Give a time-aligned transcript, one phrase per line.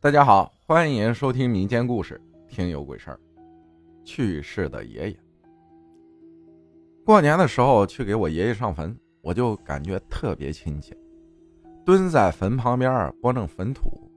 [0.00, 3.18] 大家好，欢迎收听民间故事，听有鬼事儿。
[4.04, 5.16] 去世的爷爷，
[7.04, 10.96] 过年的时候去给我爷爷上坟，我就感觉特别亲切，
[11.84, 14.08] 蹲在坟旁边拨弄坟土。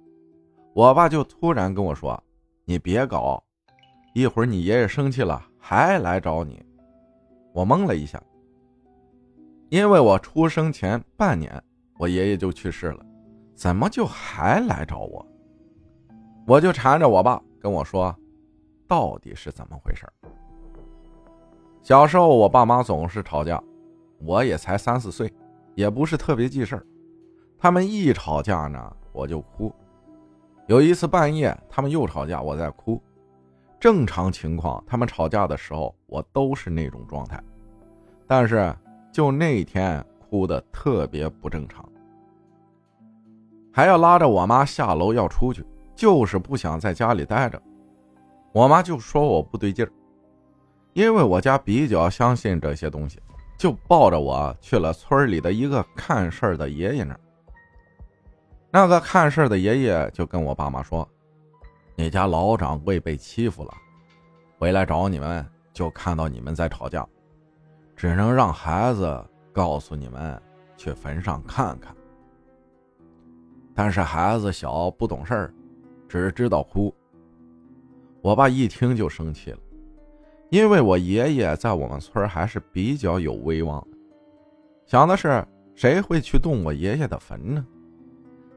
[0.76, 2.24] 我爸就突然跟我说
[2.64, 3.44] ：“你别搞，
[4.14, 6.64] 一会儿你爷爷生气了还来找你。”
[7.56, 8.22] 我懵了一下，
[9.70, 11.52] 因为我出生前半年
[11.98, 13.04] 我爷爷就去世了，
[13.56, 15.26] 怎么就还来找我？
[16.48, 18.16] 我就缠着我爸跟我说，
[18.88, 20.06] 到底是怎么回事
[21.82, 23.62] 小时候我爸妈总是吵架，
[24.20, 25.32] 我也才三四岁，
[25.76, 26.86] 也不是特别记事
[27.58, 29.74] 他们一吵架呢，我就哭。
[30.68, 33.02] 有一次半夜，他们又吵架，我在哭。
[33.80, 37.42] 正常情况，他们吵架的时候，我都是那种状态。
[38.28, 38.74] 但是
[39.12, 41.84] 就那天哭的特别不正常，
[43.72, 45.66] 还要拉着我妈下楼要出去。
[46.02, 47.62] 就是不想在家里待着，
[48.54, 49.92] 我妈就说我不对劲儿，
[50.94, 53.22] 因为我家比较相信这些东西，
[53.56, 57.20] 就抱着我去了村里的一个看事儿的爷爷那儿。
[58.72, 61.08] 那个看事儿的爷爷就跟我爸妈说
[61.96, 63.72] ：“你家老掌柜被欺负了，
[64.58, 67.08] 回来找你们，就看到你们在吵架，
[67.96, 69.24] 只能让孩子
[69.54, 70.42] 告诉你们
[70.76, 71.96] 去坟上看看。
[73.76, 75.54] 但是孩子小不懂事儿。”
[76.12, 76.94] 只知道哭。
[78.22, 79.60] 我爸一听就生气了，
[80.50, 83.98] 因为我爷爷在我们村还是比较有威望的。
[84.86, 85.42] 想的是
[85.74, 87.66] 谁会去动我爷爷的坟呢？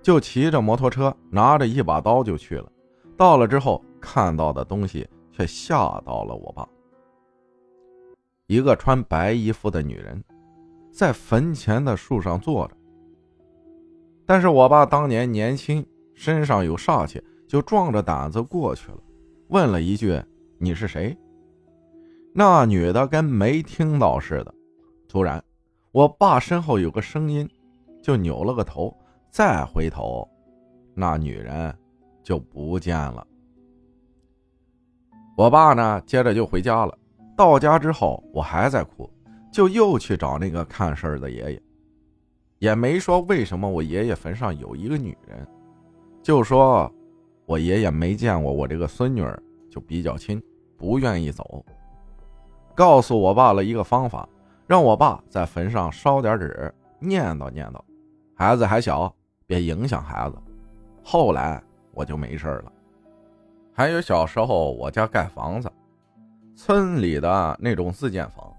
[0.02, 2.68] 就骑着摩托车，拿着一把刀就去了。
[3.16, 6.68] 到了之后，看到的东西却吓到了我爸。
[8.48, 10.20] 一个穿白衣服的女人，
[10.90, 12.76] 在坟前的树上坐着。
[14.26, 17.22] 但是我爸当年年轻，身上有煞气。
[17.54, 18.98] 就壮着胆子过去了，
[19.46, 20.20] 问了一句
[20.58, 21.16] ：“你是谁？”
[22.34, 24.52] 那女的跟没听到似的。
[25.08, 25.40] 突然，
[25.92, 27.48] 我爸身后有个声音，
[28.02, 28.92] 就扭了个头，
[29.30, 30.28] 再回头，
[30.94, 31.72] 那女人
[32.24, 33.24] 就不见了。
[35.36, 36.98] 我爸呢，接着就回家了。
[37.36, 39.08] 到家之后，我还在哭，
[39.52, 41.62] 就又去找那个看事儿的爷爷，
[42.58, 45.46] 也没说为什么我爷爷坟上有一个女人，
[46.20, 46.92] 就说。
[47.46, 49.40] 我爷爷没见过我这个孙女儿，
[49.70, 50.42] 就比较亲，
[50.76, 51.64] 不愿意走。
[52.74, 54.28] 告诉我爸了一个方法，
[54.66, 57.80] 让我爸在坟上烧点纸，念叨念叨。
[58.34, 59.14] 孩子还小，
[59.46, 60.36] 别影响孩子。
[61.02, 61.62] 后来
[61.92, 62.72] 我就没事了。
[63.72, 65.70] 还有小时候我家盖房子，
[66.56, 68.52] 村里的那种自建房，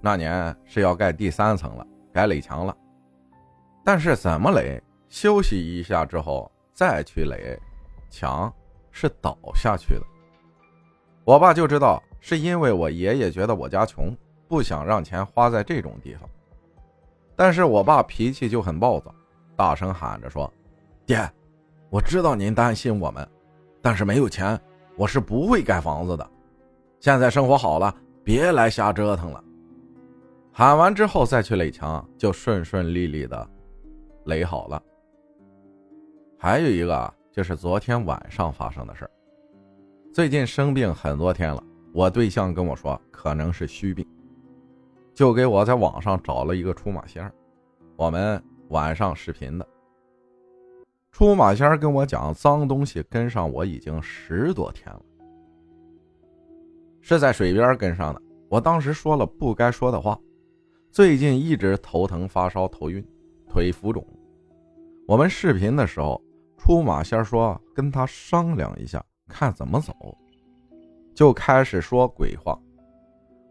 [0.00, 2.76] 那年是要盖第三层了，该垒墙了。
[3.84, 4.82] 但是怎么垒？
[5.08, 7.58] 休息一下之后再去垒。
[8.10, 8.52] 墙
[8.90, 10.02] 是倒下去的，
[11.24, 14.14] 我爸就知道是因为我爷爷觉得我家穷，
[14.48, 16.28] 不想让钱花在这种地方。
[17.36, 19.14] 但是我爸脾气就很暴躁，
[19.56, 20.52] 大声喊着说
[21.06, 21.18] ：“爹，
[21.88, 23.26] 我知道您担心我们，
[23.80, 24.60] 但是没有钱，
[24.96, 26.30] 我是不会盖房子的。
[26.98, 27.94] 现在生活好了，
[28.24, 29.42] 别来瞎折腾了。”
[30.52, 33.48] 喊完之后再去垒墙，就顺顺利利的
[34.24, 34.82] 垒好了。
[36.38, 37.14] 还有一个啊。
[37.32, 39.10] 就是昨天晚上发生的事儿。
[40.12, 44.04] 最近生病很多天了，我对象跟我说可能是虚病，
[45.14, 47.32] 就给我在网上找了一个出马仙儿，
[47.94, 49.66] 我们晚上视频的。
[51.12, 55.00] 出马仙儿跟我讲，脏东西跟上我已经十多天了，
[57.00, 58.20] 是在水边跟上的。
[58.48, 60.18] 我当时说了不该说的话，
[60.90, 63.04] 最近一直头疼、发烧、头晕、
[63.48, 64.04] 腿浮肿。
[65.06, 66.20] 我们视频的时候。
[66.62, 69.94] 出马仙说：“跟他商量一下，看怎么走。”
[71.16, 72.56] 就开始说鬼话，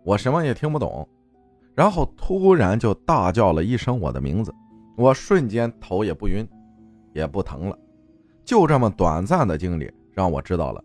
[0.05, 1.09] 我什么也听不懂。
[1.73, 4.53] 然后突然就大叫了一声我的名字，
[4.95, 6.47] 我瞬间头也不晕，
[7.11, 7.77] 也不疼了。
[8.45, 10.83] 就这么短暂的经历，让我知道了，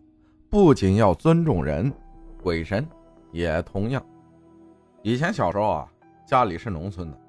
[0.49, 1.93] 不仅要尊重人，
[2.41, 2.85] 鬼神
[3.31, 4.03] 也同样。
[5.03, 5.87] 以前小时候啊，
[6.25, 7.19] 家里是农村的，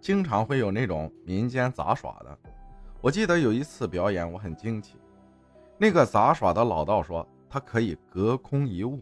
[0.00, 2.38] 经常会有那种民间杂耍的。
[3.04, 4.96] 我记得有一次表演，我很惊奇。
[5.76, 8.98] 那个杂耍的老道说，他可以隔空移物。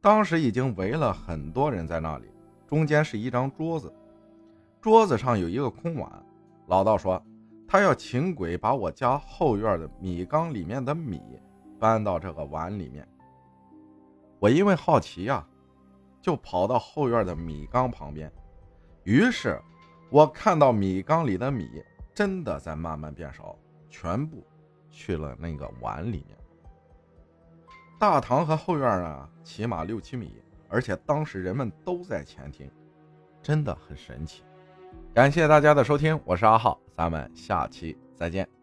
[0.00, 2.26] 当时已经围了很多人在那里，
[2.68, 3.92] 中间是一张桌子，
[4.80, 6.24] 桌子上有一个空碗。
[6.68, 7.20] 老道说，
[7.66, 11.20] 他要请鬼把我家后院的米缸里面的米
[11.80, 13.04] 搬到这个碗里面。
[14.38, 15.44] 我因为好奇呀，
[16.22, 18.30] 就跑到后院的米缸旁边。
[19.02, 19.60] 于是，
[20.10, 21.68] 我看到米缸里的米。
[22.14, 23.56] 真的在慢慢变少，
[23.88, 24.46] 全部
[24.90, 26.36] 去了那个碗里面。
[27.98, 32.70] 大堂和后院呢，起码六七米，而且当时人们都在前厅，
[33.42, 34.42] 真的很神奇。
[35.14, 38.59] 感谢大家的收听，我是阿浩，咱们下期再见。